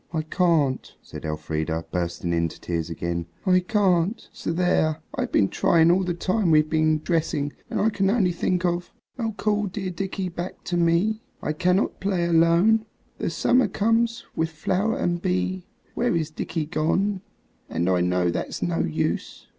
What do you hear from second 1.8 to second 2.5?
bursting